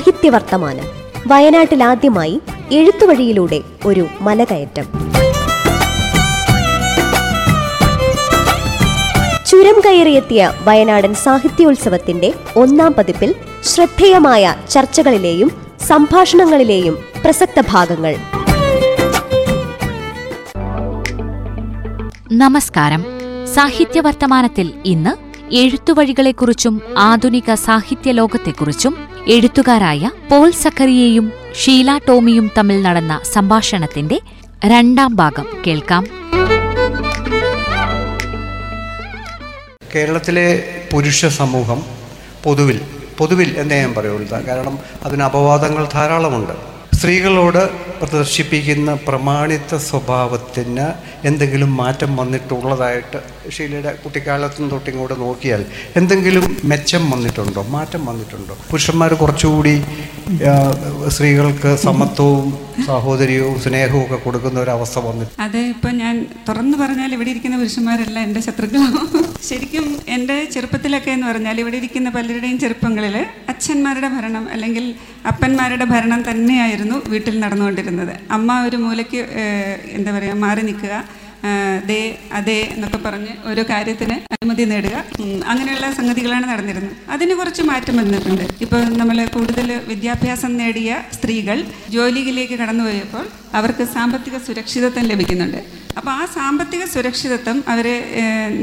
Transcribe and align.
സാഹിത്യവർത്തമാനം. 0.00 0.84
വയനാട്ടിലാദ്യമായി 1.26 2.40
എഴുത്തുവഴിയിലൂടെ 2.72 3.60
ഒരു 3.86 4.06
മലകയറ്റം 4.20 4.82
ചുരം 9.46 9.80
കയറിയെത്തിയ 9.86 10.52
വയനാടൻ 10.64 11.14
സാഹിത്യോത്സവത്തിന്റെ 11.14 12.32
ഒന്നാം 12.56 12.94
പതിപ്പിൽ 12.98 13.34
ശ്രദ്ധേയമായ 13.64 14.54
ചർച്ചകളിലെയും 14.70 15.50
സംഭാഷണങ്ങളിലെയും 15.86 16.98
പ്രസക്ത 17.24 17.62
ഭാഗങ്ങൾ. 17.68 18.16
നമസ്കാരം. 22.32 23.04
സാഹിത്യവർത്തമാനത്തിൽ 23.54 24.72
ഇന്ന് 24.86 25.30
എഴുത്തുവഴികളെക്കുറിച്ചും 25.54 26.80
ആധുനിക 26.98 27.54
സാഹിത്യ 27.54 28.12
ലോകത്തെക്കുറിച്ചും 28.12 29.09
എഴുത്തുകാരായ 29.28 30.10
പോൾ 30.30 30.50
സക്കറിയയും 30.50 31.32
ഷീല 31.54 32.00
ടോമിയും 32.08 32.50
തമ്മിൽ 32.58 32.82
നടന്ന 32.82 33.20
സംഭാഷണത്തിന്റെ 33.32 34.20
രണ്ടാം 34.66 35.16
ഭാഗം 35.16 35.46
കേൾക്കാം. 35.66 36.06
കേരളത്തിലെ 39.94 40.78
പുരുഷ 40.92 41.26
സമൂഹം 41.26 41.82
പൊതുവിൽ 42.44 42.80
പൊതുവിൽ 43.18 43.58
എന്നേ 43.58 43.80
ഞാൻ 43.80 43.94
പറയുള്ളൂ. 43.94 44.46
കാരണം 44.48 44.78
അതിന് 45.04 45.22
അപവാദങ്ങൾ 45.22 45.88
ധാരാളമുണ്ട്. 45.92 46.52
സ്ത്രീകളോട് 46.96 47.89
പ്രദർശിപ്പിക്കുന്ന 48.00 48.90
പ്രമാണിത്വ 49.08 49.78
സ്വഭാവത്തിന് 49.88 50.86
എന്തെങ്കിലും 51.28 51.70
മാറ്റം 51.80 52.10
വന്നിട്ടുള്ളതായിട്ട് 52.20 53.18
ഷീലയുടെ 53.54 53.92
കുട്ടിക്കാലത്തും 54.02 54.66
തൊട്ടിങ്ങോട്ട് 54.72 55.16
നോക്കിയാൽ 55.24 55.62
എന്തെങ്കിലും 56.00 56.44
മെച്ചം 56.70 57.02
വന്നിട്ടുണ്ടോ? 57.12 57.62
മാറ്റം 57.76 58.02
വന്നിട്ടുണ്ടോ? 58.10 58.54
പുരുഷന്മാർ 58.70 59.12
കുറച്ചുകൂടി 59.22 59.74
സ്ത്രീകൾക്ക് 61.14 61.70
സമത്വവും 61.86 62.48
സാഹോദര്യവും 62.88 63.56
സ്നേഹവും 63.64 64.02
ഒക്കെ 64.04 64.18
കൊടുക്കുന്ന 64.26 64.58
ഒരു 64.64 64.72
അവസ്ഥ 64.76 64.98
വന്നിട്ട്. 65.08 65.32
അതെ 65.46 65.62
ഇപ്പം 65.74 65.94
ഞാൻ 66.02 66.14
തുറന്നു 66.48 66.76
പറഞ്ഞാൽ 66.82 67.10
ഇവിടെ 67.16 67.30
ഇരിക്കുന്ന 67.34 67.56
പുരുഷന്മാരെല്ലാം 67.62 68.22
എന്റെ 68.28 68.40
ശത്രുക്കളാണ് 68.46 69.00
ശരിക്കും 69.48 69.86
എന്റെ 70.16 70.36
ചെറുപ്പത്തിലൊക്കെ 70.54 71.10
എന്ന് 71.16 71.26
പറഞ്ഞാൽ 71.30 71.56
ഇവിടെ 71.62 71.76
ഇരിക്കുന്ന 71.80 72.08
പലരുടെയും 72.16 72.58
ചെറുപ്പങ്ങളിൽ 72.64 73.16
അച്ഛന്മാരുടെ 73.52 74.10
ഭരണം 74.16 74.44
അല്ലെങ്കിൽ 74.54 74.86
അപ്പന്മാരുടെ 75.32 75.86
ഭരണം 75.94 76.20
തന്നെയായിരുന്നു 76.30 76.96
വീട്ടിൽ 77.12 77.34
നടന്നുകൊണ്ടിരുന്നത്. 77.40 77.88
അമ്മ 78.36 78.60
ഒരു 78.66 78.78
മൂലയ്ക്ക് 78.84 79.22
എന്താ 79.98 80.12
പറയുക 80.18 80.36
മാറി 80.44 80.62
നിൽക്കുക. 80.68 80.94
ദേ 81.88 81.98
അതേ 82.38 82.56
എന്നൊക്കെ 82.72 82.98
പറഞ്ഞ് 83.04 83.34
ഓരോ 83.50 83.62
കാര്യത്തിന് 83.70 84.16
അനുമതി 84.34 84.64
നേടുക. 84.72 84.96
അങ്ങനെയുള്ള 85.50 85.86
സംഗതികളാണ് 85.98 86.46
നടന്നിരുന്നത്. 86.50 86.96
അതിന് 87.14 87.34
കുറച്ച് 87.38 87.62
മാറ്റം 87.70 87.94
വന്നിട്ടുണ്ട്. 88.00 88.44
ഇപ്പോൾ 88.64 88.82
നമ്മൾ 89.00 89.18
കൂടുതൽ 89.36 89.68
വിദ്യാഭ്യാസം 89.90 90.52
നേടിയ 90.60 90.96
സ്ത്രീകൾ 91.16 91.58
ജോലിയിലേക്ക് 91.94 92.58
കടന്നു 92.62 92.84
പോയപ്പോൾ 92.84 93.24
അവർക്ക് 93.60 93.86
സാമ്പത്തിക 93.96 94.38
സുരക്ഷിതത്വം 94.48 95.06
ലഭിക്കുന്നുണ്ട്. 95.12 95.60
അപ്പോൾ 95.98 96.10
ആ 96.10 96.24
സാമ്പത്തിക 96.34 96.82
സുരക്ഷിതത്വം 96.94 97.56
അവരെ 97.68 97.96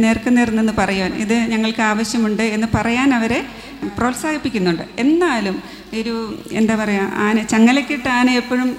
നേർക്കുനേർ 0.03 0.51
നിന്ന് 0.59 0.73
പറയാൻ 0.81 1.11
ഇത് 1.23 1.35
ഞങ്ങൾക്ക് 1.53 1.83
ആവശ്യമുണ്ട് 1.91 2.45
എന്ന് 2.57 2.67
പറയാൻ 2.75 3.09
അവരെ 3.19 3.39
പ്രോത്സാഹിപ്പിക്കുന്നുണ്ട്. 3.97 4.85
എന്നാലും 5.05 5.57
ഒരു 5.93 6.13
എന്താ 6.51 6.75
പറയുക 6.75 7.11
ആന 7.25 7.43
ചങ്ങലക്കിട്ട് 7.43 8.09
ആന 8.09 8.29
എപ്പോഴും 8.31 8.77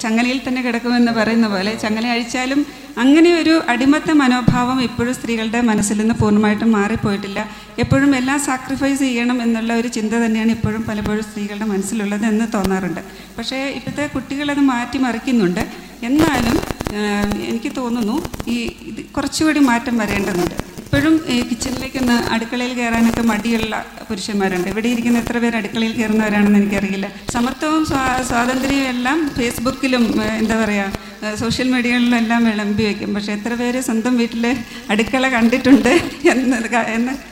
ചങ്ങലയിൽ 0.00 0.40
തന്നെ 0.48 0.62
കിടക്കുമെന്ന് 0.62 1.12
പറയുന്ന 1.12 1.48
പോലെ 1.48 1.74
ചങ്ങല 1.74 2.06
അഴിച്ചാലും 2.06 2.66
അങ്ങനെ 2.98 3.30
ഒരു 3.40 3.62
അടിമത്ത 3.68 4.10
മനോഭാവം 4.10 4.82
ഇപ്പോഴും 4.82 5.14
സ്ത്രീകളുടെ 5.14 5.60
മനസ്സിൽ 5.60 5.98
നിന്ന് 5.98 6.14
പൂർണമായിട്ടും 6.14 6.72
മാറിപ്പോയിട്ടില്ല. 6.72 7.40
എപ്പോഴും 7.78 8.16
എല്ലാം 8.16 8.40
സാക്രിഫൈസ് 8.40 9.00
ചെയ്യണം 9.00 9.42
എന്നുള്ള 9.42 9.72
ഒരു 9.72 9.88
ചിന്ത 9.88 10.14
തന്നെയാണ് 10.14 10.50
ഇപ്പോഴും 10.50 10.82
പലപ്പോഴും 10.82 11.22
സ്ത്രീകളുടെ 11.22 11.64
മനസ്സിലുള്ളത് 11.64 12.26
എന്ന് 12.26 12.46
തോന്നാറുണ്ട്. 12.54 13.00
പക്ഷേ 13.38 13.68
ഇപ്പോഴത്തെ 13.68 14.06
കുട്ടികളത് 14.06 14.60
മാറ്റിമറിക്കുന്നുണ്ട്. 14.60 15.62
എന്നാലും 16.02 16.77
എനിക്ക് 17.42 17.76
തോന്നുന്നു 17.76 18.28
ഈ 18.48 18.58
ഇത് 18.62 19.04
കുറച്ചുകൂടി 19.04 19.58
മാറ്റം 19.58 19.98
വരേണ്ടതുണ്ട്. 19.98 20.78
ഇപ്പോഴും 20.78 21.20
ഈ 21.28 21.48
കിച്ചണിലേക്കൊന്ന് 21.48 22.12
അടുക്കളയിൽ 22.12 22.74
കയറാനൊക്കെ 22.74 23.22
മടിയുള്ള 23.22 23.84
പുരുഷന്മാരുണ്ട്. 24.08 24.68
ഇവിടെ 24.68 24.88
ഇരിക്കുന്ന 24.88 25.18
എത്ര 25.18 25.38
പേര് 25.38 25.56
അടുക്കളയിൽ 25.56 25.92
കയറുന്നവരാണെന്ന് 25.92 26.58
എനിക്കറിയില്ല. 26.58 27.12
സമത്വവും 27.30 27.86
സ്വാ- 27.86 28.22
സ്വാതന്ത്ര്യവും 28.22 28.88
എല്ലാം 28.88 29.30
ഫേസ്ബുക്കിലും 29.36 30.22
എന്താ 30.22 30.64
പറയുക 30.64 31.08
സോഷ്യൽ 31.34 31.68
മീഡിയകളിലും 31.68 32.16
എല്ലാം 32.16 32.44
വിളമ്പി 32.44 32.82
വയ്ക്കും. 32.82 33.14
പക്ഷേ 33.14 33.32
എത്ര 33.32 33.54
പേര് 33.54 33.80
സ്വന്തം 33.80 34.16
വീട്ടിലെ 34.16 34.64
അടുക്കള 34.90 35.28
കണ്ടിട്ടുണ്ട് 35.28 35.88
എന്നത് 36.30 36.76
എന്ന് 36.76 37.27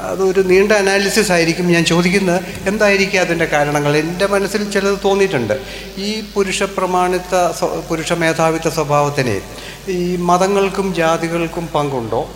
അതൊരു 0.00 0.40
നീണ്ട 0.40 0.72
അനാലിസിസ് 0.72 1.32
ആയിരിക്കും 1.32 1.66
ഞാൻ 1.66 1.84
ചോദിക്കുന്നത്. 1.84 2.68
എന്തായിരിക്കും 2.68 3.20
അതിന്റെ 3.20 3.44
കാരണങ്ങൾ? 3.44 3.96
എന്റെ 3.96 4.26
മനസ്സിൽ 4.26 4.70
ചിലത് 4.70 4.98
തോന്നിയിട്ടുണ്ട്. 5.04 5.60
ഈ 5.98 6.24
പുരുഷ 6.34 6.62
പ്രമാണിത്ത 6.62 7.34
പുരുഷ 7.90 8.12
മേധാവിത്വ 8.12 8.70
സ്വഭാവത്തിന് 8.70 9.40
ഈ 9.90 10.16
മതങ്ങൾക്കും 10.16 10.94
ജാതികൾക്കും 10.94 11.68
പങ്കുണ്ടോ? 11.74 12.30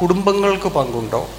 കുടുംബങ്ങൾക്ക് 0.00 0.68
പങ്കുണ്ടോ? 0.68 1.30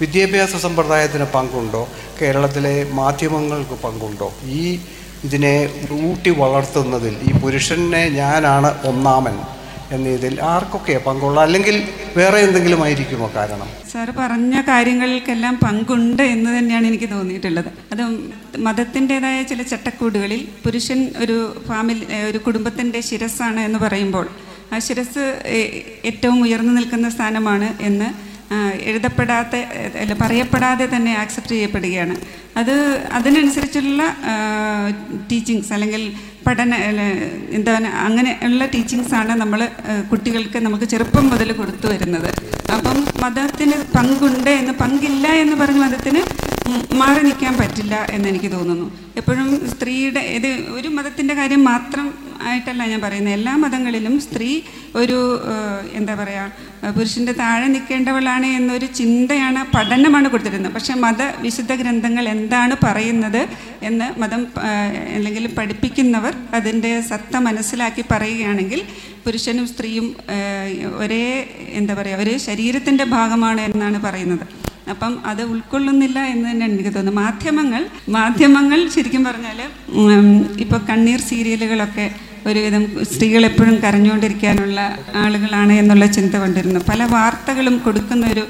വിദ്യാഭ്യാസ 0.00 0.56
സമ്പ്രദായത്തിന് 0.56 1.24
പങ്കുണ്ടോ? 1.24 1.88
കേരളത്തിലെ 2.22 2.86
മാധ്യമങ്ങൾക്ക് 2.90 3.82
പങ്കുണ്ടോ? 3.84 4.32
ഈ 4.44 4.80
ഇതിനെ 5.24 5.86
ഊട്ടി 5.92 6.30
വളർത്തുന്നതിൽ 6.30 7.16
ഈ 7.22 7.32
പുരുഷനെ 7.32 8.08
ഞാനാണ് 8.08 8.86
ഒന്നാമൻ. 8.86 9.55
എന്നതിൽ 9.94 10.34
ആർക്കൊക്കെയാണ് 10.52 11.04
പങ്കുള്ള 11.04 11.38
അല്ലെങ്കിൽ 11.46 11.76
വേറെ 12.16 12.38
എന്തെങ്കിലും 12.38 12.80
ആയിരിക്കുമോ 12.82 13.30
കാരണം? 13.36 13.68
സാർ 13.92 14.08
പറഞ്ഞ 14.18 14.54
കാര്യങ്ങൾക്കെല്ലാം 14.68 15.54
പങ്കുണ്ട് 15.64 16.22
എന്ന് 16.34 16.50
തന്നെയാണ് 16.58 16.86
എനിക്ക് 16.86 17.08
തോന്നിയിട്ടുള്ളത്. 17.10 17.70
അത് 17.92 18.02
മതത്തിന്റെതായ 18.66 19.38
ചില 19.42 19.62
ചട്ടക്കൂടുകളിൽ 19.62 20.42
പുരുഷൻ 20.64 21.00
ഒരു 21.22 21.36
ഫാമിലി 21.68 22.06
ഒരു 22.30 22.38
കുടുംബത്തിന്റെ 22.38 23.00
ശിരസ്സാണ് 23.00 23.60
എന്ന് 23.60 23.78
പറയുമ്പോൾ 23.78 24.28
ആ 24.72 24.78
ശിരസ് 24.78 25.24
ഏറ്റവും 26.10 26.38
ഉയർന്നു 26.46 26.72
നിൽക്കുന്ന 26.72 27.08
സ്ഥാനമാണ് 27.08 27.68
എന്ന് 27.88 28.08
എഴുതപ്പെടാത്ത 28.90 29.54
അല്ല 30.02 30.14
പറയപ്പെടാതെ 30.22 30.86
തന്നെ 30.94 31.12
ആക്സെപ്റ്റ് 31.22 31.54
ചെയ്യപ്പെടുകയാണ്. 31.54 32.16
അത് 32.60 32.74
അതിനനുസരിച്ചുള്ള 33.18 34.02
ടീച്ചിങ്സ് 35.30 35.72
അല്ലെങ്കിൽ 35.72 36.02
പഠന 36.46 36.74
എന്താ 36.88 37.06
എന്താണ് 37.58 37.88
അങ്ങനെയുള്ള 38.06 38.64
ടീച്ചിങ്സ് 38.74 39.14
ആണ് 39.20 39.32
നമ്മൾ 39.42 39.60
കുട്ടികൾക്ക് 40.10 40.58
നമുക്ക് 40.66 40.86
ചെറുപ്പം 40.92 41.24
മുതൽ 41.32 41.48
കൊടുത്തു 41.60 41.86
വരുന്നത്. 41.92 42.28
അപ്പം 42.76 42.98
മതത്തിന് 43.22 43.76
പങ്കുണ്ട് 43.96 44.50
എന്ന് 44.60 44.74
പങ്കില്ല 44.82 45.26
എന്ന് 45.42 45.56
പറഞ്ഞ് 45.62 45.82
മതത്തിന് 45.86 46.22
മാറി 47.00 47.20
നിൽക്കാൻ 47.26 47.54
പറ്റില്ല 47.60 47.94
എന്ന് 48.16 48.26
എനിക്ക് 48.32 48.50
തോന്നുന്നു. 48.54 48.86
എപ്പോഴും 49.20 49.48
സ്ത്രീയുടെ 49.72 50.22
ഇത് 50.38 50.48
ഒരു 50.78 50.88
മതത്തിന്റെ 50.96 51.34
കാര്യം 51.40 51.62
മാത്രം 51.72 52.06
ആയിട്ടല്ല 52.48 52.82
ഞാൻ 52.92 53.00
പറയുന്നത്. 53.00 53.34
എല്ലാ 53.38 53.52
മതങ്ങളിലും 53.64 54.14
സ്ത്രീ 54.26 54.50
ഒരു 55.00 55.18
എന്താ 55.98 56.14
പറയുക 56.14 56.92
പുരുഷന്റെ 56.96 57.32
താഴെ 57.32 57.66
നിൽക്കേണ്ടവളാണ് 57.74 58.48
എന്നൊരു 58.58 58.86
ചിന്തയാണ് 58.98 59.60
പഠനമാണ് 59.74 60.28
കൊടുത്തിരുന്നത്. 60.28 60.74
പക്ഷേ 60.74 60.94
മത 61.04 61.22
വിശുദ്ധ 61.46 61.72
ഗ്രന്ഥങ്ങൾ 61.82 62.24
എന്താണ് 62.28 62.74
പറയുന്നത് 62.84 63.42
എന്ന് 63.88 64.06
മതം 64.20 64.42
അല്ലെങ്കിൽ 65.16 65.46
പഠിപ്പിക്കുന്നവർ 65.58 66.34
അതിന്റെ 66.58 66.92
സത്ത 67.10 67.36
മനസ്സിലാക്കി 67.48 68.04
പറയുകയാണെങ്കിൽ 68.12 68.82
പുരുഷനും 69.24 69.66
സ്ത്രീയും 69.72 70.06
ഒരേ 71.02 71.24
എന്താ 71.80 71.94
പറയുക 71.94 72.22
ഒരേ 72.24 72.36
ശരീരത്തിന്റെ 72.48 73.04
ഭാഗമാണ് 73.16 73.60
എന്നാണ് 73.60 74.00
പറയുന്നത്. 74.06 74.46
അപ്പം 74.92 75.12
അത് 75.26 75.40
ഉൾക്കൊള്ളുന്നില്ല 75.42 76.18
എന്ന് 76.32 76.46
തന്നെയാണ് 76.50 76.72
എനിക്ക് 76.74 76.92
തോന്നുന്നത്. 76.94 77.18
മാധ്യമങ്ങൾ 77.24 77.82
മാധ്യമങ്ങൾ 78.16 78.80
ശരിക്കും 78.96 79.22
പറഞ്ഞാൽ 79.24 79.58
ഇപ്പോൾ 80.64 80.80
കണ്ണീർ 80.90 81.20
സീരിയലുകളൊക്കെ 81.30 82.06
ഒരുവിധം 82.46 82.82
സ്ത്രീകൾ 83.12 83.44
എപ്പോഴും 83.46 83.76
കരഞ്ഞുകൊണ്ടിരിക്കാനുള്ള 83.84 84.80
ആളുകളാണ് 85.14 85.72
എന്നുള്ള 85.72 86.06
ചിന്ത 86.06 86.34
കൊണ്ടിരുന്നു. 86.34 86.80
പല 86.90 87.04
വാർത്തകളും 87.04 87.76
കൊടുക്കുന്ന 87.84 88.26
ഒരു 88.32 88.44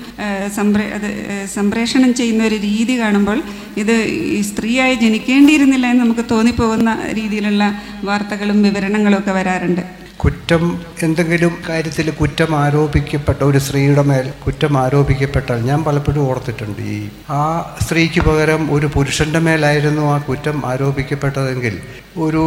സംപ്രേ 0.57 0.87
അത് 0.91 1.11
സംപ്രേഷണം 1.55 2.15
ചെയ്യുന്ന 2.15 2.45
ഒരു 2.45 2.55
രീതി 2.55 3.01
കാണുമ്പോൾ 3.01 3.43
ഇത് 3.77 3.97
ഈ 4.37 4.41
സ്ത്രീയായി 4.41 4.95
ജനിക്കേണ്ടിയിരുന്നില്ല 4.95 5.87
എന്ന് 5.87 6.05
നമുക്ക് 6.05 6.25
തോന്നിപ്പോകുന്ന 6.31 6.99
രീതിയിലുള്ള 7.13 7.65
വാർത്തകളും 8.05 8.63
വിവരണങ്ങളും 8.63 9.19
ഒക്കെ 9.19 9.31
വരാറുണ്ട്. 9.31 9.85
കുറ്റം 10.17 10.63
എന്തെങ്കിലും 11.03 11.55
കാര്യത്തിൽ 11.69 12.11
കുറ്റം 12.11 12.51
ആരോപിക്കപ്പെട്ട 12.57 13.41
ഒരു 13.43 13.59
സ്ത്രീയുടെ 13.59 14.03
മേൽ 14.03 14.27
കുറ്റം 14.47 14.79
ആരോപിക്കപ്പെട്ടാൽ 14.79 15.59
ഞാൻ 15.61 15.85
പലപ്പോഴും 15.85 16.23
ഓർത്തിട്ടുണ്ട്. 16.29 16.81
ഈ 16.83 17.09
ആ 17.31 17.43
സ്ത്രീക്ക് 17.85 18.21
പകരം 18.21 18.75
ഒരു 18.75 18.87
പുരുഷന്റെ 18.95 19.39
മേലായിരുന്നു 19.39 20.03
ആ 20.15 20.19
കുറ്റം 20.19 20.67
ആരോപിക്കപ്പെട്ടതെങ്കിൽ 20.67 21.77
ഒരു 22.17 22.45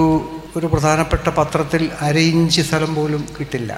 ഒരു 0.59 0.67
പ്രധാനപ്പെട്ട 0.73 1.27
പത്രത്തിൽ 1.37 1.83
അരയിഞ്ച് 2.07 2.37
ഇഞ്ച് 2.39 2.61
സ്ഥലം 2.67 2.91
പോലും 2.95 3.21
കിട്ടില്ല. 3.37 3.71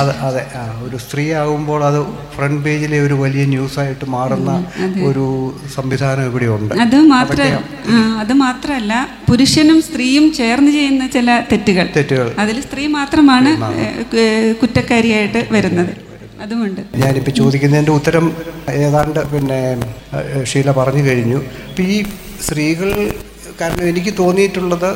അതെ 0.00 0.14
അത് 0.26 0.38
ഒരു 0.86 0.96
സ്ത്രീ 1.02 1.24
ആകുമ്പോൾ 1.40 1.80
അത് 1.88 1.98
ഫ്രണ്ട് 2.34 2.60
പേജിലെ 2.64 2.98
ഒരു 3.06 3.14
വലിയ 3.22 3.44
ന്യൂസായിട്ട് 3.52 4.06
മാറുന്ന 4.14 4.50
ഒരു 5.08 5.24
സംവിധാനം 5.74 6.24
ഇവിടെ 6.30 6.48
ഉണ്ട്. 6.56 6.74
അത് 6.84 6.96
മാത്ര 7.12 7.40
അത് 8.22 8.32
മാത്രമല്ല 8.42 8.94
പുരുഷനും 9.28 9.78
സ്ത്രീയും 9.88 10.26
ചേർന്ന് 10.40 10.72
ചെയ്യുന്ന 10.78 11.06
ചില 11.16 11.38
തെറ്റുകൾ. 11.52 11.86
തെറ്റുകൾ. 11.96 12.28
അതിൽ 12.44 12.58
സ്ത്രീ 12.66 12.84
മാത്രമാണ് 12.98 13.52
കുറ്റക്കാരിയായിട്ട് 14.62 15.42
വരുന്നത്. 15.56 15.92
അതുമുണ്ട്. 16.44 16.82
ഞാനിപ്പോൾ 17.04 17.34
ചോദിക്കുന്നതിന്റെ 17.40 17.92
ഉത്തരം 18.00 18.26
ഏതാണ്ട് 18.84 19.20
പിന്നെ 19.32 19.60
ഷീല 20.50 20.70
പറഞ്ഞു 20.80 21.02
കഴിഞ്ഞു. 21.08 21.40
അപ്പം 21.70 21.90
ഈ 21.96 21.98
സ്ത്രീകൾ 22.46 22.90
കാരണം 23.60 23.84
എനിക്ക് 23.92 24.12
തോന്നിയിട്ടുള്ളത് 24.22 24.90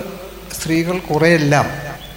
സ്ത്രീകൾ 0.60 0.98
കുറെയെല്ലാം 0.98 1.66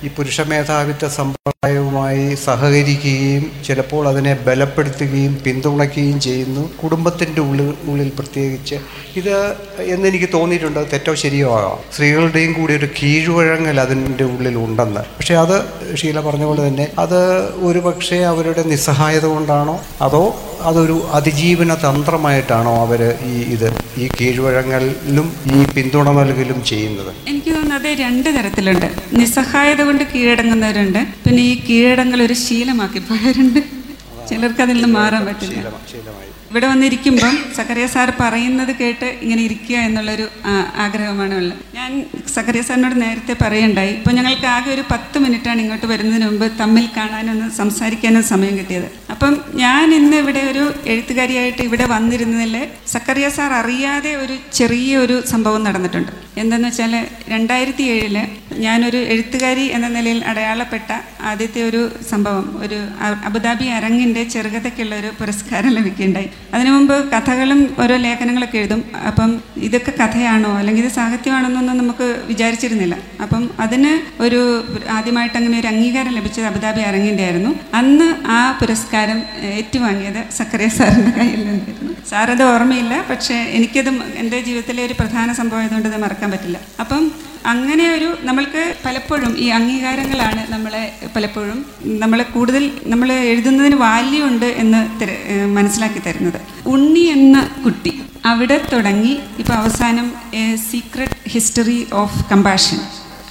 ഈ 0.03 0.07
പുരുഷ 0.07 0.41
മേധാവിത്വ 0.41 1.07
സമ്പ്രദായവുമായി 1.09 2.35
സഹകരിക്കുകയും 2.35 3.51
ചിലപ്പോൾ 3.67 4.07
അതിനെ 4.07 4.33
ബലപ്പെടുത്തുകയും 4.33 5.41
പിന്തുണയ്ക്കുകയും 5.45 6.21
ചെയ്യുന്നു. 6.21 6.77
കുടുംബത്തിന്റെ 6.83 7.41
ഉള്ളിൽ 7.41 7.73
ഉള്ളിൽ 7.83 8.11
പ്രത്യേകിച്ച്. 8.19 8.75
ഇത് 9.15 9.55
എന്നെനിക്ക് 9.79 10.29
തോന്നിയിട്ടുണ്ട് 10.33 10.91
തെറ്റോ 10.93 11.13
ശരിയോ 11.13 11.57
ആകാം. 11.59 11.77
സ്ത്രീകളുടെയും 11.93 12.53
കൂടി 12.53 12.73
ഒരു 12.73 12.87
കീഴ്വഴങ്ങൽ 13.03 13.79
അതിന്റെ 13.79 14.23
ഉള്ളിൽ 14.23 14.57
ഉണ്ടെന്ന്. 14.57 15.01
പക്ഷേ 15.01 15.35
അത് 15.35 15.57
ഷീല 15.97 16.19
പറഞ്ഞ 16.19 16.43
പോലെ 16.43 16.67
തന്നെ 16.67 16.87
അത് 16.99 17.19
ഒരുപക്ഷേ 17.65 18.19
അവരുടെ 18.19 18.63
നിസ്സഹായത 18.63 19.25
കൊണ്ടാണോ 19.25 19.81
അതോ 20.01 20.35
അതൊരു 20.61 21.05
അതിജീവന 21.11 21.73
തന്ത്രമായിട്ടാണോ 21.75 22.81
അവർ 22.85 23.01
ഈ 23.25 23.33
ഇത് 23.55 23.67
ഈ 23.97 24.07
കീഴ്വഴങ്ങലിലും 24.07 25.27
ഈ 25.55 25.65
പിന്തുണ 25.75 26.11
നൽകലും 26.11 26.63
ചെയ്യുന്നത്? 26.63 27.13
എനിക്ക് 27.27 27.55
തോന്നുന്നത് 27.55 27.97
രണ്ട് 27.97 28.29
തരത്തിലുണ്ട്. 28.29 28.87
നിസ്സഹായത 29.13 29.81
കൊണ്ട് 29.81 30.03
കീഴടങ്ങുന്നവരുണ്ട്. 30.03 31.07
പിന്നെ 31.25 31.43
ഈ 31.43 31.61
കീഴടങ്ങൽ 31.69 32.23
ഒരു 32.23 32.33
ശീലമാക്കി 32.33 32.99
പോയവരുണ്ട്. 32.99 33.78
ചിലർക്ക് 34.39 34.63
അതിൽ 34.65 34.77
നിന്ന് 34.79 34.91
മാറാൻ 34.99 35.23
പറ്റില്ല. 35.29 35.61
ഇവിടെ 36.49 36.67
വന്നിരിക്കുമ്പം 36.71 37.33
സക്കറിയ 37.55 37.85
സാർ 37.93 38.09
പറയുന്നത് 38.21 38.71
കേട്ട് 38.79 39.07
ഇങ്ങനെ 39.23 39.41
ഇരിക്കുക 39.47 39.75
എന്നുള്ളൊരു 39.87 40.25
ആഗ്രഹമാണ് 40.83 41.33
ഉള്ളത്. 41.41 41.59
ഞാൻ 41.77 41.89
സക്കറിയ 42.35 42.61
സാറിനോട് 42.67 42.95
നേരത്തെ 43.03 43.33
പറയണ്ടായി. 43.43 43.93
ഇപ്പോൾ 43.99 44.15
ഞങ്ങൾക്ക് 44.19 44.47
ആകെ 44.53 44.69
ഒരു 44.75 44.83
പത്ത് 44.93 45.17
മിനിറ്റാണ് 45.23 45.59
ഇങ്ങോട്ട് 45.63 45.87
വരുന്നതിന് 45.91 46.27
മുമ്പ് 46.29 46.47
തമ്മിൽ 46.61 46.85
കാണാനൊന്ന് 46.97 47.47
സംസാരിക്കാനും 47.59 48.23
സമയം 48.31 48.55
കിട്ടിയത്. 48.59 48.87
അപ്പം 49.15 49.35
ഞാൻ 49.63 49.85
ഇന്ന് 49.99 50.17
ഇവിടെ 50.23 50.43
ഒരു 50.51 50.63
എഴുത്തുകാരിയായിട്ട് 50.93 51.61
ഇവിടെ 51.69 51.87
വന്നിരുന്നതിൽ 51.95 52.55
സക്കറിയ 52.95 53.29
സാർ 53.37 53.53
അറിയാതെ 53.61 54.13
ഒരു 54.23 54.37
ചെറിയ 54.59 54.97
ഒരു 55.05 55.17
സംഭവം 55.33 55.63
നടന്നിട്ടുണ്ട്. 55.67 56.11
എന്തെന്ന് 56.37 56.67
വെച്ചാൽ 56.67 57.07
രണ്ടായിരത്തി 57.29 57.83
ഏഴിൽ 57.83 58.27
ഞാനൊരു 58.57 58.97
എഴുത്തുകാരി 58.97 59.65
എന്ന 59.71 59.87
നിലയിൽ 59.87 60.25
അടയാളപ്പെട്ട 60.25 60.91
ആദ്യത്തെ 61.21 61.63
ഒരു 61.63 61.91
സംഭവം 62.09 62.63
ഒരു 62.63 62.79
അബുദാബി 63.25 63.65
അരങ്ങിന്റെ 63.65 64.23
ചെറുകഥയ്ക്കുള്ള 64.23 64.95
ഒരു 64.95 65.07
പുരസ്കാരം 65.19 65.69
ലഭിക്കുകയുണ്ടായി. 65.69 66.29
അതിനു 66.53 66.71
മുമ്പ് 66.71 67.09
കഥകളും 67.11 67.75
ഓരോ 67.79 67.95
ലേഖനങ്ങളൊക്കെ 67.95 68.57
എഴുതും. 68.57 68.91
അപ്പം 69.07 69.41
ഇതൊക്കെ 69.57 69.91
കഥയാണോ 69.91 70.57
അല്ലെങ്കിൽ 70.57 70.85
ഇത് 70.85 70.91
സാഹിത്യമാണെന്നൊന്നും 70.91 71.77
നമുക്ക് 71.77 72.23
വിചാരിച്ചിരുന്നില്ല. 72.27 72.97
അപ്പം 73.21 73.49
അതിന് 73.59 74.21
ഒരു 74.21 74.65
ആദ്യമായിട്ട് 74.89 75.37
അങ്ങനെ 75.37 75.59
ഒരു 75.59 75.67
അംഗീകാരം 75.67 76.11
ലഭിച്ചത് 76.11 76.45
അബുദാബി 76.45 76.79
അരങ്ങിന്റെ 76.79 77.23
ആയിരുന്നു. 77.23 77.59
അന്ന് 77.73 78.27
ആ 78.27 78.57
പുരസ്കാരം 78.61 79.23
ഏറ്റുവാങ്ങിയത് 79.41 80.23
സക്കറിയ 80.37 80.67
സാറിന്റെ 80.67 81.11
കയ്യിൽ 81.17 81.39
നിന്നായിരുന്നു. 81.47 81.95
സാറത് 82.09 82.43
ഓർമ്മയില്ല 82.43 83.05
പക്ഷേ 83.09 83.33
എനിക്കത് 83.33 83.89
എന്റെ 83.89 84.41
ജീവിതത്തിലെ 84.41 84.85
ഒരു 84.85 84.93
പ്രധാന 84.99 85.33
സംഭവം 85.33 85.59
ആയതുകൊണ്ട് 85.59 85.89
അത് 85.89 85.97
മറക്കാൻ 86.19 86.31
പറ്റില്ല. 86.33 86.59
അപ്പം 86.83 87.03
അങ്ങനെ 87.51 87.85
ഒരു 87.95 88.07
നമ്മൾക്ക് 88.27 88.63
പലപ്പോഴും 88.85 89.31
ഈ 89.43 89.45
അംഗീകാരങ്ങളാണ് 89.57 90.41
നമ്മളെ 90.53 90.81
പലപ്പോഴും 91.15 91.59
നമ്മളെ 92.03 92.25
കൂടുതൽ 92.35 92.63
നമ്മൾ 92.91 93.09
എഴുതുന്നതിന് 93.33 93.77
വാല്യൂ 93.87 94.21
ഉണ്ട് 94.31 94.49
എന്ന് 94.63 94.79
മനസ്സിലാക്കി 95.57 96.01
തരുന്നത്. 96.07 96.39
ഉണ്ണി 96.73 97.03
എന്ന 97.15 97.37
കുട്ടി 97.65 97.93
അവിടെ 98.31 98.57
തുടങ്ങി 98.71 99.13
ഇപ്പോൾ 99.41 99.55
അവസാനം 99.61 100.07
a 100.41 100.45
secret 100.69 101.17
history 101.33 101.79
of 102.01 102.19
compassion 102.31 102.79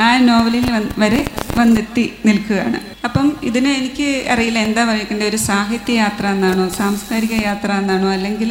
ആ 0.04 0.08
നോവലിൽ 0.28 0.66
വരെ 1.02 1.20
വന്നെത്തി 1.58 2.04
നിൽക്കുകയാണ്. 2.28 2.78
അപ്പം 3.06 3.26
ഇതിന് 3.48 3.70
എനിക്ക് 3.80 4.08
അറിയില്ല 4.32 4.58
എന്താ 4.68 4.82
വഹിക്കേണ്ട 4.90 5.24
ഒരു 5.32 5.38
സാഹിത്യ 5.48 5.94
യാത്ര 6.02 6.24
എന്നാണോ 6.36 6.66
സാംസ്കാരിക 6.80 7.34
യാത്ര 7.48 7.70
എന്നാണോ 7.82 8.08
അല്ലെങ്കിൽ 8.16 8.50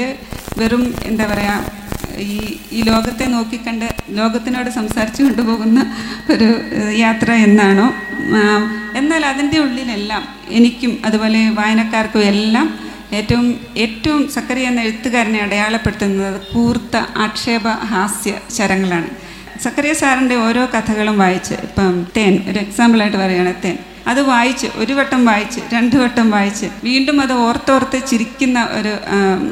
വെറും 0.62 0.84
എന്താ 1.10 1.26
പറയുക 1.32 1.87
ഈ 2.26 2.38
ഈ 2.72 2.82
ലോകത്തെ 2.82 3.26
നോക്കിക്കണ്ട് 3.26 3.88
ലോകത്തിനോട് 4.10 4.70
സംസാരിച്ചു 4.70 5.24
കൊണ്ടുപോകുന്ന 5.24 5.80
ഒരു 6.34 6.48
യാത്ര 6.98 7.32
എന്നാണോ. 7.48 7.88
എന്നാൽ 8.96 9.26
അതിന്റെ 9.26 9.60
ഉള്ളിലെല്ലാം 9.60 10.24
എനിക്കും 10.50 11.00
അതുപോലെ 11.06 11.50
വായനക്കാർക്കും 11.50 12.24
എല്ലാം 12.34 12.68
ഏറ്റവും 13.14 13.46
ഏറ്റവും 13.78 14.30
സക്കറി 14.30 14.62
എന്ന 14.62 14.82
എഴുത്തുകാരനെ 14.82 15.40
അടയാളപ്പെടുത്തുന്നത് 15.40 16.40
കൂർത്ത 16.54 16.96
ആക്ഷേപ 17.26 17.68
ഹാസ്യ 17.92 18.34
ശരങ്ങളാണ് 18.58 19.10
സക്കറിയ 19.64 19.94
സാറിന്റെ 19.94 20.36
ഓരോ 20.38 20.66
കഥകളും 20.74 21.18
വായിച്ച് 21.18 21.54
ഇപ്പം 21.68 21.94
തേൻ 22.18 22.34
ഒരു 22.50 22.60
എക്സാമ്പിളായിട്ട് 22.60 23.18
പറയുകയാണ് 23.18 23.54
തേൻ. 23.64 23.78
അത് 24.12 24.22
വായിച്ച് 24.32 24.68
ഒരു 24.82 24.94
വട്ടം 25.00 25.22
വായിച്ച് 25.30 25.62
രണ്ട് 25.76 25.96
വട്ടം 26.02 26.28
വായിച്ച് 26.36 26.68
വീണ്ടും 26.88 27.18
അത് 27.26 27.34
ഓർത്തോർത്ത് 27.46 27.98
ചിരിക്കുന്ന 28.10 28.60
ഒരു 28.80 28.94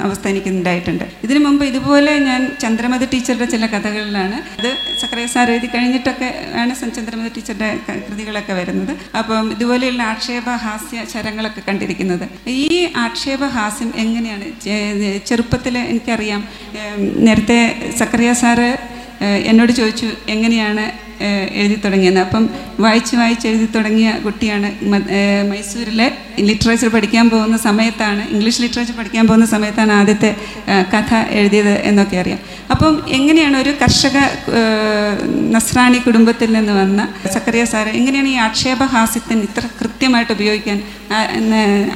അവസ്ഥ 0.06 0.25
എനിക്ക് 0.34 0.52
ഉണ്ടായിട്ടുണ്ട് 0.57 1.06
ഇതിനു 1.25 1.40
മുമ്പ് 1.46 1.63
ഇതുപോലെ 1.72 2.13
ഞാൻ 2.30 2.42
ചന്ദ്രമതി 2.63 3.07
ടീച്ചറുടെ 3.13 3.48
ചില 3.54 3.66
കഥകളിലാണ്. 3.74 4.38
അത് 4.60 4.69
സക്രിയ 5.02 5.25
സാർ 5.34 5.50
എഴുതി 5.54 5.68
കഴിഞ്ഞിട്ടൊക്കെ 5.75 6.30
ആണ് 6.62 6.75
ചന്ദ്രമത 6.98 7.30
ടീച്ചറുടെ 7.36 7.69
കൃതികളൊക്കെ 8.07 8.54
വരുന്നത്. 8.60 8.94
അപ്പം 9.19 9.46
ഇതുപോലെയുള്ള 9.56 10.02
ആക്ഷേപ 10.13 10.50
ഹാസ്യ 10.66 11.06
ശരങ്ങളൊക്കെ 11.13 11.63
കണ്ടിരിക്കുന്നത്. 11.69 12.25
ഈ 12.48 12.80
ആക്ഷേപ 13.06 13.44
ഹാസ്യം 13.57 13.92
എങ്ങനെയാണ്? 14.04 14.48
ചെറുപ്പത്തിൽ 15.30 15.78
എനിക്കറിയാം 15.78 16.44
നേരത്തെ 17.28 17.60
സക്രിയ 18.02 18.30
സാറ് 18.44 18.69
എന്നോട് 19.50 19.72
ചോദിച്ചു 19.72 20.07
എങ്ങനെയാണ് 20.36 20.86
എഴുതി 21.52 21.82
തുടങ്ങിയത് 21.86 22.20
അപ്പം 22.20 22.50
വായിച്ച് 22.80 23.16
വായിച്ച് 23.16 23.48
എഴുതി 23.48 23.68
തുടങ്ങിയ 23.76 24.12
കുട്ടിയാണ് 24.12 24.86
മൈസൂരിലെ 25.50 26.12
ലിറ്ററേച്ചർ 26.40 26.88
പഠിക്കാൻ 26.88 27.30
പോകുന്ന 27.30 27.58
സമയത്താണ് 27.58 28.30
ഇംഗ്ലീഷ് 28.32 28.62
ലിറ്ററേച്ചർ 28.62 28.96
പഠിക്കാൻ 28.98 29.28
പോകുന്ന 29.28 29.46
സമയത്താണ് 29.46 29.92
ആദ്യത്തെ 29.92 30.36
കഥ 30.94 31.16
എഴുതിയത് 31.30 31.70
എന്നൊക്കെ 31.70 32.18
അറിയാം. 32.18 32.40
അപ്പം 32.72 33.04
എങ്ങനെയാണ് 33.08 33.58
ഒരു 33.58 33.70
കർഷക 33.82 34.18
നസ്രാണി 35.52 35.98
കുടുംബത്തിൽ 35.98 36.54
നിന്ന് 36.54 36.74
വന്ന 36.74 37.08
സക്കറിയ 37.34 37.66
സാറ് 37.66 37.88
എങ്ങനെയാണ് 37.88 38.28
ഈ 38.28 38.36
ആക്ഷേപഹാസ്യത്തിന് 38.36 39.42
ഇത്ര 39.42 39.64
കൃത്യമായിട്ട് 39.82 40.32
ഉപയോഗിക്കാൻ? 40.32 40.82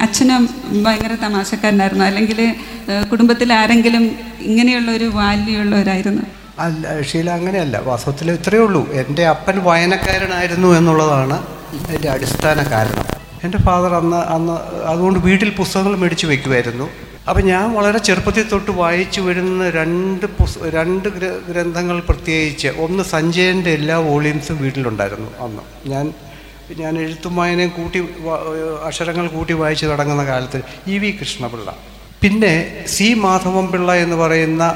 അച്ഛനും 0.00 0.48
ഭയങ്കര 0.84 1.14
തമാശക്കാരനായിരുന്നു. 1.22 2.04
അല്ലെങ്കിൽ 2.04 2.54
കുടുംബത്തിൽ 3.10 3.52
ആരെങ്കിലും 3.52 4.16
ഇങ്ങനെയുള്ള 4.40 4.90
ഒരു 4.90 5.04
വാല്യുള്ള 5.04 5.74
അല്ല 6.60 7.02
ഷീല 7.02 7.30
അങ്ങനെയല്ല. 7.30 7.78
വാസ്തവത്തിൽ 7.78 8.30
ഇത്രയേ 8.30 8.62
ഉള്ളൂ. 8.62 8.92
എന്റെ 8.92 9.26
അപ്പൻ 9.26 9.58
വായനക്കാരനായിരുന്നു 9.58 10.68
എന്നുള്ളതാണ് 10.68 11.46
എന്റെ 11.90 12.08
അടിസ്ഥാന 12.08 12.70
കാരണം. 12.70 13.04
എന്റെ 13.44 13.58
ഫാദർ 13.58 13.94
അന്ന് 13.94 14.16
അന്ന് 14.16 14.52
അതുകൊണ്ട് 14.86 15.20
വീട്ടിൽ 15.20 15.50
പുസ്തകങ്ങൾ 15.50 15.96
മേടിച്ച് 15.96 16.26
വെക്കുമായിരുന്നു. 16.26 16.90
അപ്പം 17.28 17.46
ഞാൻ 17.46 17.74
വളരെ 17.74 17.98
ചെറുപ്പത്തിൽ 17.98 18.48
തൊട്ട് 18.48 18.70
വായിച്ചു 18.70 19.20
വരുന്ന 19.20 19.70
രണ്ട് 19.70 20.26
പുസ് 20.26 20.58
രണ്ട് 20.64 21.08
ഗ്ര- 21.08 21.52
ഗ്രന്ഥങ്ങൾ 21.52 22.00
പ്രത്യേകിച്ച് 22.00 22.68
ഒന്ന് 22.68 23.02
സഞ്ജയന്റെ 23.02 23.70
എല്ലാ 23.70 23.96
വോളിയംസും 23.96 24.58
വീട്ടിലുണ്ടായിരുന്നു 24.58 25.44
അന്ന്. 25.44 25.88
ഞാൻ 25.88 26.14
ഞാൻ 26.78 26.98
എഴുത്തും 26.98 27.36
വായനയും 27.36 27.68
കൂട്ടി 27.68 28.08
അക്ഷരങ്ങൾ 28.86 29.26
കൂട്ടി 29.26 29.52
വായിച്ചു 29.52 29.86
തുടങ്ങുന്ന 29.86 30.24
കാലത്ത് 30.24 30.62
ഇ 30.86 30.98
വി 30.98 31.10
കൃഷ്ണപിള്ള. 31.20 31.74
പിന്നെ 32.22 32.84
സി 32.86 33.14
മാധവൻ 33.14 33.66
പിള്ള 33.66 33.94
എന്ന് 33.94 34.16
പറയുന്ന 34.16 34.74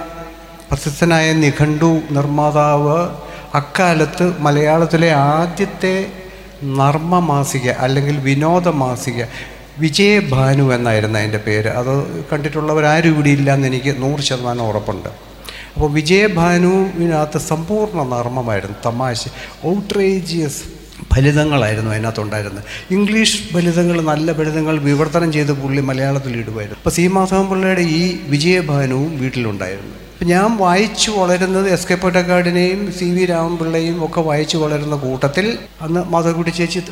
പ്രസിദ്ധനായ 0.70 1.32
നിഘണ്ടു 1.32 2.00
നിർമ്മാതാവ് 2.10 3.08
അക്കാലത്ത് 3.54 4.34
മലയാളത്തിലെ 4.38 5.12
ആദ്യത്തെ 5.12 6.12
നർമ്മ 6.62 7.18
മാസിക 7.18 7.68
അല്ലെങ്കിൽ 7.68 8.18
വിനോദ 8.18 8.68
മാസിക 8.68 9.24
വിജയഭാനു 9.78 10.74
എന്നായിരുന്നു 10.74 11.18
അതിന്റെ 11.18 11.38
പേര്. 11.38 11.68
അത് 11.68 12.24
കണ്ടിട്ടുള്ളവരാരും 12.32 13.08
ഇവിടെ 13.08 13.28
ഇല്ലയെന്ന് 13.28 13.68
എനിക്ക് 13.68 14.02
നൂറ് 14.02 14.20
ശതമാനം 14.20 14.62
ഉറപ്പുണ്ട്. 14.62 15.08
അപ്പോൾ 15.74 15.90
വിജയഭാനുവിനകത്ത് 15.90 17.38
സമ്പൂർണ 17.38 18.02
നർമ്മമായിരുന്നു. 18.02 18.76
തമാശ 18.84 19.28
ഔട്ട്റേജിയസ് 19.66 20.62
ഫലിതങ്ങളായിരുന്നു 21.12 21.90
അതിനകത്തുണ്ടായിരുന്നത്. 21.90 22.64
ഇംഗ്ലീഷ് 22.90 23.52
ഫലിതങ്ങൾ 23.52 24.00
നല്ല 24.00 24.32
ഫലിതങ്ങൾ 24.32 24.78
വിവർത്തനം 24.78 25.32
ചെയ്ത് 25.32 25.52
പുള്ളി 25.52 25.80
മലയാളത്തിൽ 25.80 26.36
ഇടുമായിരുന്നു. 26.36 26.78
അപ്പോൾ 26.78 26.90
സീമാധവൻ 26.90 27.48
പിള്ളയുടെ 27.48 27.80
ഈ 27.80 28.20
വിജയഭാനുവും 28.28 29.18
വീട്ടിലുണ്ടായിരുന്നു. 29.20 30.03
ഞാൻ 30.22 30.56
വായിച്ചു 30.56 31.10
വളരുന്നത് 31.10 31.68
എസ് 31.68 31.86
കെ 31.86 31.94
പൊറ്റക്കാടിനെയും 31.94 32.92
സി 32.92 33.04
വി 33.04 33.24
രാമപിള്ളയും 33.24 34.04
ഒക്കെ 34.04 34.20
വായിച്ചു 34.20 34.56
വളരുന്ന 34.56 34.96
കൂട്ടത്തിൽ 34.96 35.58
അന്ന് 35.80 36.00
മാധവക്കുട്ടി 36.04 36.50
ചേച്ചി 36.50 36.82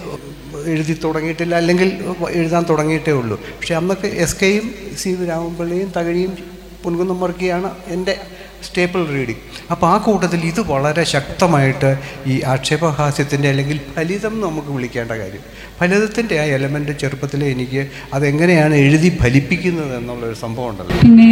എഴുതി 0.67 0.95
തുടങ്ങിയിട്ടില്ല 1.05 1.55
അല്ലെങ്കിൽ 1.55 1.89
എഴുതാൻ 2.31 2.67
തുടങ്ങിയിട്ടേ 2.71 3.11
ഉള്ളൂ. 3.11 3.37
പക്ഷേ 3.37 3.75
അന്നൊക്കെ 3.75 4.07
എസ് 4.07 4.37
കെയും 4.43 4.75
സി 4.97 5.09
വി 5.09 5.27
രാമപിള്ളയും 5.27 5.93
തകഴിയും 5.97 6.37
പുൻകുന്നം 6.85 7.21
വർക്കിയാണ് 7.21 7.71
എന്റെ 7.89 8.21
സ്റ്റേപ്പിൾ 8.63 9.07
റീഡിങ് 9.07 9.43
അപ്പോൾ 9.71 9.87
ആ 9.87 9.97
കൂട്ടത്തിൽ 9.97 10.41
ഇത് 10.45 10.61
വളരെ 10.61 11.05
ശക്തമായിട്ട് 11.05 11.99
ഈ 12.27 12.43
ആക്ഷേപഹാസ്യത്തിന്റെ 12.43 13.49
അല്ലെങ്കിൽ 13.49 13.81
ഫലിതം 13.97 14.41
നമുക്ക് 14.41 14.69
വിളിക്കേണ്ട 14.69 15.13
കാര്യം. 15.13 15.45
ഫലിതത്തിന്റെ 15.81 16.41
ആ 16.41 16.43
എലമെന്റ് 16.43 16.99
ചെറുപ്പത്തിൽ 16.99 17.45
എനിക്ക് 17.45 17.89
അതെങ്ങനെയാണ് 18.15 18.75
എഴുതി 18.75 19.19
ഫലിപ്പിക്കുന്നത് 19.23 19.97
എന്നുള്ളൊരു 19.97 20.35
സംഭവം 20.35 20.69
ഉണ്ടല്ലോ. 20.71 20.97
പിന്നെ 21.01 21.29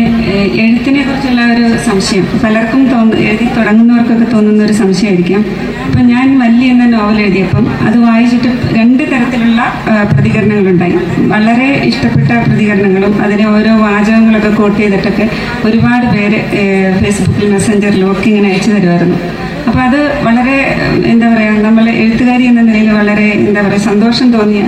എഴുത്തിനെ 0.62 1.02
കുറിച്ചുള്ള 1.02 1.40
ഒരു 1.52 1.90
സംശയം. 1.90 2.40
പലർക്കും 2.44 2.90
തോന്നുന്നു 2.90 3.26
എഴുതി 3.26 3.44
തുടങ്ങുന്നവർക്കൊക്കെ 3.44 4.24
തോന്നുന്ന 4.32 4.64
ഒരു 4.64 4.72
സംശയമായിരിക്കാം. 4.72 5.44
അപ്പം 6.00 6.12
ഞാൻ 6.16 6.28
വല്ലി 6.40 6.66
എന്ന 6.72 6.84
നോവൽ 6.92 7.16
എഴുതിയപ്പം 7.22 7.64
അത് 7.86 7.96
വായിച്ചിട്ട് 8.04 8.50
രണ്ട് 8.76 9.02
തരത്തിലുള്ള 9.10 9.60
പ്രതികരണങ്ങളുണ്ടായി. 10.10 10.94
വളരെ 11.32 11.66
ഇഷ്ടപ്പെട്ട 11.88 12.30
പ്രതികരണങ്ങളും 12.44 13.12
അതിനെ 13.24 13.44
ഓരോ 13.54 13.72
വാചകങ്ങളൊക്കെ 13.82 14.52
കോട്ട് 14.60 14.78
ചെയ്തിട്ടൊക്കെ 14.78 15.26
ഒരുപാട് 15.68 16.06
പേര് 16.14 16.38
ഫേസ്ബുക്കിൽ 17.02 17.52
മെസ്സഞ്ചറിലും 17.56 18.08
ഒക്കെ 18.12 18.26
ഇങ്ങനെ 18.30 18.48
അയച്ചു 18.52 18.70
തരുമായിരുന്നു. 18.76 19.18
അപ്പോൾ 19.66 19.82
അത് 19.88 20.00
വളരെ 20.28 20.56
എന്താ 21.12 21.28
പറയുക 21.34 21.60
നമ്മൾ 21.68 21.84
എഴുത്തുകാരി 22.04 22.46
എന്ന 22.52 22.64
നിലയിൽ 22.70 22.90
വളരെ 23.00 23.28
എന്താ 23.44 23.60
പറയുക 23.68 23.84
സന്തോഷം 23.90 24.30
തോന്നിയ 24.38 24.64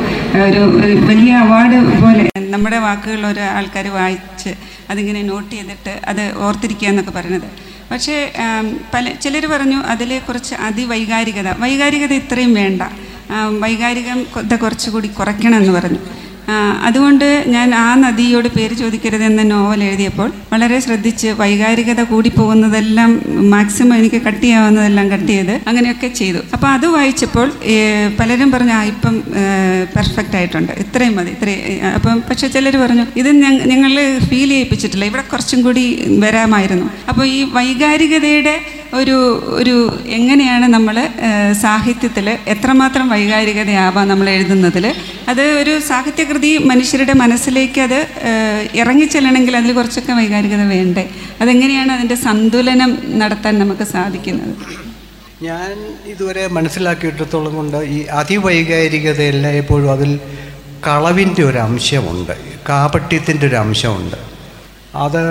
ഒരു 0.50 0.62
വലിയ 1.10 1.32
അവാർഡ് 1.46 1.80
പോലെ 2.04 2.28
നമ്മുടെ 2.54 2.80
വാക്കുകൾ 2.88 3.24
ഒരു 3.32 3.44
ആൾക്കാർ 3.56 3.88
വായിച്ച് 3.98 4.52
അതിങ്ങനെ 4.92 5.22
നോട്ട് 5.32 5.52
ചെയ്തിട്ട് 5.56 5.94
അത് 6.12 6.24
ഓർത്തിരിക്കുക 6.46 6.90
എന്നൊക്കെ 6.94 7.14
പറയുന്നത്. 7.20 7.48
പക്ഷേ 7.92 8.32
പല 8.94 9.10
ചിലർ 9.22 9.46
പറഞ്ഞു 9.46 9.78
അതിലെ 9.92 10.18
കുറച്ച് 10.18 10.54
അതിവൈകാരികത. 10.54 11.48
വൈകാരികത 11.58 12.12
ഇത്രയും 12.12 12.54
വേണ്ട. 12.54 12.82
വൈകാരികം 13.60 14.18
വൈകാരികത 14.36 14.56
കുറച്ചുകൂടി 14.56 15.08
കുറയ്ക്കണം 15.08 15.56
എന്ന് 15.56 15.72
പറഞ്ഞു. 15.72 16.00
അതുകൊണ്ട് 16.86 17.26
ഞാൻ 17.54 17.68
ആ 17.74 17.94
നദിയോട് 18.04 18.48
പേര് 18.56 18.74
ചോദിക്കരുത് 18.80 19.24
എന്ന 19.28 19.42
നോവൽ 19.52 19.80
എഴുതിയപ്പോൾ 19.88 20.28
വളരെ 20.52 20.78
ശ്രദ്ധിച്ച് 20.86 21.28
വൈകാരികത 21.40 22.02
കൂടി 22.12 22.30
പോകുന്നതെല്ലാം 22.38 23.10
മാക്സിമം 23.54 23.94
എനിക്ക് 24.00 24.20
കട്ട് 24.26 24.42
ചെയ്യാവുന്നതെല്ലാം 24.42 25.06
കട്ട് 25.12 25.28
ചെയ്ത് 25.32 25.54
അങ്ങനെയൊക്കെ 25.70 26.08
ചെയ്തു. 26.20 26.40
അപ്പോൾ 26.54 26.68
അത് 26.76 26.86
വായിച്ചപ്പോൾ 26.96 27.48
പലരും 28.20 28.50
പറഞ്ഞു 28.50 28.74
ആ 28.78 28.82
ഇപ്പം 28.92 29.16
പെർഫെക്റ്റ് 29.96 30.36
ആയിട്ടുണ്ട്. 30.40 30.72
ഇത്രയും 30.84 31.16
മതി 31.16 31.32
ഇത്രയും 31.36 31.62
അപ്പം 31.96 32.22
പക്ഷെ 32.28 32.48
ചിലർ 32.56 32.76
പറഞ്ഞു 32.84 33.06
ഇത് 33.22 33.30
ഞങ്ങൾ 33.72 33.92
ഫീൽ 34.28 34.50
ചെയ്യിപ്പിച്ചിട്ടില്ല. 34.54 35.04
ഇവിടെ 35.10 35.24
കുറച്ചും 35.32 35.62
കൂടി 35.62 35.84
വരാമായിരുന്നു. 36.24 36.88
അപ്പോൾ 37.10 37.24
ഈ 37.36 37.42
വൈകാരികതയുടെ 37.58 38.54
ഒരു 38.98 39.16
ഒരു 39.58 39.74
എങ്ങനെയാണ് 40.16 40.66
നമ്മൾ 40.74 40.96
സാഹിത്യത്തിൽ 41.62 42.26
എത്രമാത്രം 42.54 43.06
വൈകാരികതയാവാം 43.12 44.06
നമ്മൾ 44.08 44.26
എഴുതുന്നതിൽ 44.30 44.84
അത് 45.30 45.42
ഒരു 45.60 45.74
സാഹിത്യകൃതി 45.88 46.50
മനുഷ്യരുടെ 46.70 47.14
മനസ്സിലേക്ക് 47.22 47.80
അത് 47.86 47.98
ഇറങ്ങിച്ചെല്ലണമെങ്കിൽ 48.82 49.56
അതിൽ 49.60 49.72
കുറച്ചൊക്കെ 49.78 50.12
വൈകാരികത 50.20 50.64
വേണ്ടേ? 50.74 51.04
അതെങ്ങനെയാണ് 51.42 51.92
അതിന്റെ 51.96 52.18
സന്തുലനം 52.26 52.90
നടത്താൻ 53.22 53.54
നമുക്ക് 53.62 53.86
സാധിക്കുന്നത്? 53.94 54.54
ഞാൻ 55.48 55.72
ഇതുവരെ 56.12 56.44
മനസ്സിലാക്കിയിടത്തോളം 56.56 57.52
കൊണ്ട് 57.56 57.78
ഈ 57.96 57.98
അതിവൈകാരികതയെല്ലാം 58.20 59.54
എപ്പോഴും 59.62 59.90
അതിൽ 59.96 60.12
കളവിന്റെ 60.86 61.42
ഒരു 61.50 61.58
അംശമുണ്ട് 61.68 62.34
കാപട്യത്തിന്റെ 62.68 63.46
ഒരു 63.46 63.58
അംശമുണ്ട്. 63.64 64.18
അത് 65.06 65.22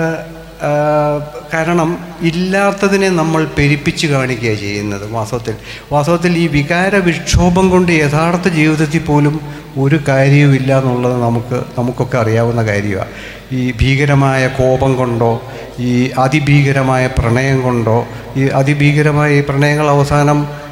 കാരണം 1.54 1.98
ഇല്ലാത്തതിനെ 2.22 3.08
നമ്മൾ 3.08 3.46
പെരുപ്പിച്ച് 3.58 4.06
കാണിക്കുക 4.06 4.54
ചെയ്യുന്നത് 4.54 5.12
വാസ്തവത്തിൽ. 5.12 5.54
വാസ്തവത്തിൽ 5.92 6.38
ഈ 6.38 6.46
വികാര 6.46 6.96
വിക്ഷോഭം 6.96 7.70
കൊണ്ട് 7.70 7.92
യഥാർത്ഥ 7.92 8.48
ജീവിതത്തിൽ 8.48 9.02
പോലും 9.04 9.40
ഒരു 9.78 9.98
കാര്യവുമില്ല 10.08 10.78
എന്നുള്ളത് 10.78 11.22
നമുക്ക് 11.22 11.56
നമുക്കൊക്കെ 11.78 12.18
അറിയാവുന്ന 12.18 12.62
കാര്യമാണ് 12.66 13.10
ഈ 13.52 13.72
ഭീകരമായ 13.80 14.42
കോപം 14.48 14.96
കൊണ്ടോ 14.96 15.42
ഈ 15.80 16.10
അതിഭീകരമായ 16.18 17.06
പ്രണയം 17.18 17.62
കൊണ്ടോ 17.62 18.06
ഈ 18.36 18.44
അതിഭീകരമായ 18.60 19.30
ഈ 19.38 19.40
പ്രണയങ്ങൾ 19.40 19.88
അവസാനം 19.88 20.62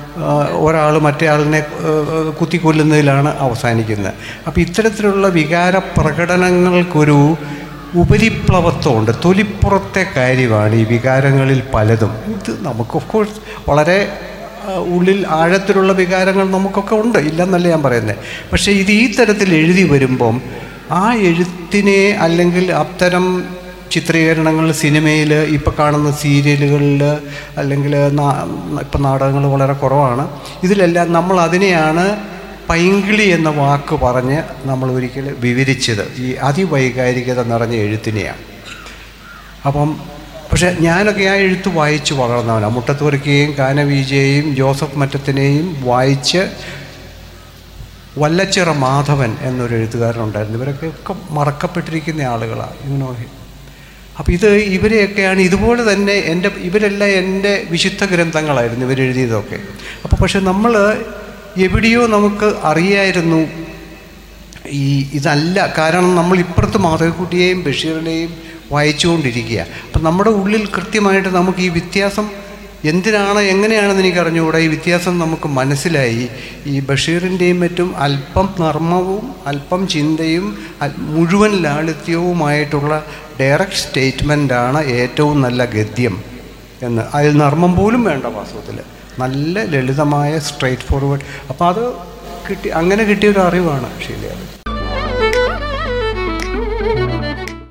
ഒരാൾ 0.52 0.98
മറ്റേ 0.98 1.26
ആളിനെ 1.26 1.60
കുത്തിക്കൊല്ലുന്നതിലാണ് 2.40 3.30
അവസാനിക്കുന്നത്. 3.38 4.14
അപ്പോൾ 4.46 4.60
ഇത്തരത്തിലുള്ള 4.60 5.28
വികാര 5.28 5.76
പ്രകടനങ്ങൾക്കൊരു 5.98 7.36
ഉപരിപ്ലവത്വമുണ്ട് 7.96 9.12
തൊലിപ്പുറത്തെ 9.24 10.06
കാര്യമാണ് 10.16 10.74
ഈ 10.74 10.84
വികാരങ്ങളിൽ 10.84 11.62
പലതും. 11.74 12.12
ഇത് 12.32 12.64
നമുക്ക് 12.66 12.90
ഓഫ് 12.96 13.08
കോഴ്സ് 13.12 13.40
വളരെ 13.68 14.12
ഉള്ളിൽ 14.76 15.26
ആഴത്തിലുള്ള 15.28 15.92
വികാരങ്ങൾ 15.92 16.50
നമുക്കൊക്കെ 16.50 16.94
ഉണ്ട്. 16.94 17.18
ഇല്ലെന്നല്ല 17.18 17.68
ഞാൻ 17.68 17.82
പറയുന്നത് 17.82 18.16
പക്ഷേ 18.52 18.72
ഇത് 18.72 18.90
ഈ 18.90 19.14
തരത്തിൽ 19.14 19.54
എഴുതി 19.54 19.82
വരുമ്പം 19.82 20.42
ആ 20.90 21.14
എഴുത്തിനെ 21.14 22.18
അല്ലെങ്കിൽ 22.20 22.72
അത്തരം 22.72 23.44
ചിത്രീകരണങ്ങൾ 23.90 24.72
സിനിമയിൽ 24.72 25.34
ഇപ്പോൾ 25.34 25.70
കാണുന്ന 25.78 26.10
സീരിയലുകളിൽ 26.10 27.02
അല്ലെങ്കിൽ 27.58 27.96
ഇപ്പം 28.80 29.02
നാടകങ്ങൾ 29.02 29.46
വളരെ 29.46 29.72
കുറവാണ്. 29.72 30.28
ഇതിലെല്ലാം 30.62 31.12
നമ്മൾ 31.12 31.40
അതിനെയാണ് 31.40 32.04
പൈങ്കിളി 32.70 33.22
എന്ന 33.22 33.48
വാക്ക് 33.48 33.94
പറഞ്ഞ് 33.94 34.42
നമ്മൾ 34.68 34.92
ഒരിക്കൽ 34.92 35.36
വിവരിച്ചത് 35.38 36.14
ഈ 36.18 36.32
അതിവൈകാരികത 36.32 37.42
നിറഞ്ഞ 37.42 37.74
എഴുത്തിനെയാണ്. 37.74 38.38
അപ്പം 39.66 40.00
പക്ഷേ 40.52 40.76
ഞാനൊക്കെ 40.80 41.24
ആ 41.24 41.34
എഴുത്ത് 41.34 41.68
വായിച്ച് 41.68 42.14
വളർന്നവനാണ് 42.14 42.74
മുട്ടത്തുവർക്കിയെയും 42.74 43.54
കാനവീജയെയും 43.58 44.56
ജോസഫ് 44.56 44.98
മറ്റത്തിനെയും 44.98 45.76
വായിച്ച് 45.80 46.50
വല്ലച്ചിറ 48.18 48.70
മാധവൻ 48.70 49.36
എന്നൊരു 49.40 49.74
എഴുത്തുകാരനുണ്ടായിരുന്നു. 49.74 50.58
ഇവരൊക്കെ 50.58 50.86
ഒക്കെ 50.86 51.14
മറക്കപ്പെട്ടിരിക്കുന്ന 51.30 52.22
ആളുകളാണ് 52.22 52.76
ഇങ്ങനെ 52.84 53.26
അപ്പോൾ 54.18 54.32
ഇത് 54.32 54.48
ഇവരെയൊക്കെയാണ് 54.48 55.40
ഇതുപോലെ 55.40 55.92
തന്നെ 55.92 56.12
എന്റെ 56.12 56.50
ഇവരെല്ലാം 56.58 57.10
എന്റെ 57.10 57.66
വിശുദ്ധ 57.70 58.04
ഗ്രന്ഥങ്ങളായിരുന്നു 58.04 58.86
ഇവരെഴുതിയതൊക്കെ. 58.86 59.58
അപ്പോൾ 60.04 60.16
പക്ഷെ 60.16 60.40
നമ്മൾ 60.40 60.96
എവിടെയോ 61.58 62.06
നമുക്ക് 62.06 62.54
അറിയായിരുന്നു 62.64 63.46
ഈ 64.70 65.10
ഇതല്ല. 65.14 65.74
കാരണം 65.78 66.16
നമ്മൾ 66.16 66.38
ഇപ്പുറത്ത് 66.38 66.78
മാധവിക്കുട്ടിയെയും 66.78 67.64
ബഷീറിനെയും 67.64 68.34
വായിച്ചുകൊണ്ടിരിക്കുക. 68.72 69.60
അപ്പം 69.86 70.04
നമ്മുടെ 70.04 70.30
ഉള്ളിൽ 70.30 70.66
കൃത്യമായിട്ട് 70.66 71.28
നമുക്ക് 71.28 71.58
ഈ 71.58 71.68
വ്യത്യാസം 71.68 72.30
എന്തിനാണ് 72.84 73.38
എങ്ങനെയാണെന്ന് 73.38 74.02
എനിക്ക് 74.02 74.18
അറിഞ്ഞുകൂടാ 74.18 74.58
ഈ 74.58 74.66
വ്യത്യാസം 74.66 75.18
നമുക്ക് 75.18 75.48
മനസ്സിലായി. 75.48 76.28
ഈ 76.66 76.80
ബഷീറിന്റെയും 76.80 77.60
മറ്റും 77.60 77.96
അല്പം 77.96 78.54
നർമ്മവും 78.60 79.34
അല്പം 79.46 79.88
ചിന്തയും 79.88 80.58
മുഴുവൻ 80.98 81.50
ലാളിത്യവുമായിട്ടുള്ള 81.50 83.04
ഡയറക്റ്റ് 83.40 83.76
സ്റ്റേറ്റ്മെന്റാണ് 83.76 84.86
ഏറ്റവും 84.86 85.40
നല്ല 85.40 85.64
ഗദ്യം 85.64 86.22
എന്ന്. 86.82 87.02
അതിൽ 87.14 87.36
നർമ്മം 87.36 87.76
പോലും 87.76 88.04
വേണ്ട 88.04 88.24
വാസ്തവത്തിൽ. 88.24 88.80
നല്ല 89.18 89.62
ലളിതമായ 89.64 90.38
സ്ട്രൈറ്റ് 90.38 90.82
ഫോർവേഡ് 90.82 91.20
അപ്പോൾ 91.50 91.68
അത് 91.68 91.92
കിട്ടി 92.50 92.68
അങ്ങനെ 92.68 93.04
കിട്ടിയ 93.04 93.30
ഒരു 93.30 93.40
അറിവാണ് 93.40 93.88
ശീലിയ 94.00 94.30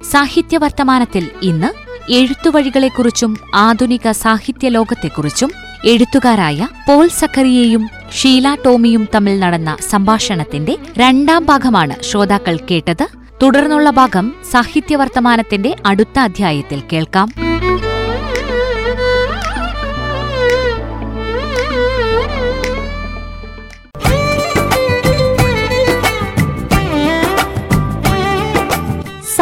സാഹിത്യ 0.03 0.58
വർത്തമാനത്തിൽ 0.58 1.29
ഇന്ന് 1.41 1.69
എഴുത്തുവഴികളെക്കുറിച്ചും 2.13 3.38
ആധുനിക 3.55 4.12
സാഹിത്യ 4.12 4.69
ലോകത്തെക്കുറിച്ചും 4.69 5.51
എഴുത്തുകാരായ 5.86 6.67
പോൾ 6.88 7.08
സക്കറിയയും 7.08 7.89
ഷീല 8.12 8.55
ടോമിയും 8.65 9.08
തമ്മിൽ 9.15 9.39
നടന്ന 9.39 9.77
സംഭാഷണത്തിന്റെ 9.89 10.77
രണ്ടാം 10.98 11.46
ഭാഗമാണ് 11.46 12.03
ശ്രോതാക്കൾ 12.03 12.58
കേട്ടത്. 12.72 13.05
തുടർന്നുള്ള 13.41 13.89
ഭാഗം 13.89 14.36
സാഹിത്യവർത്തമാനത്തിന്റെ 14.51 15.75
അടുത്ത 15.86 16.19
അധ്യായത്തിൽ 16.19 16.81
കേൾക്കാം. 16.93 17.29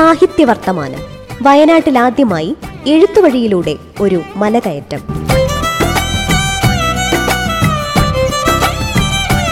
സാഹിത്യവർത്തമാനം. 0.08 1.00
വയനാട്ടിൽ 1.42 2.00
ആദ്യമായി 2.00 2.56
എഴുത്തുവഴിയിലൂടെ 2.88 3.76
ഒരു 4.02 4.22
മലകയറ്റം. 4.36 4.98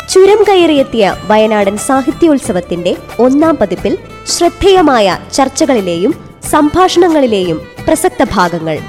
ചുരം 0.10 0.44
കയറിയെത്തിയ 0.50 1.16
വയനാടൻ 1.28 1.78
സാഹിത്യോത്സവത്തിന്റെ 1.78 2.96
ഒന്നാം 3.20 3.56
പതിപ്പിൽ 3.56 3.98
ശ്രദ്ധേയമായ 4.28 5.18
ചർച്ചകളിലെയും 5.34 6.14
സംഭാഷണങ്ങളിലെയും 6.52 7.62
പ്രസക്ത 7.88 8.26
ഭാഗങ്ങൾ. 8.34 8.80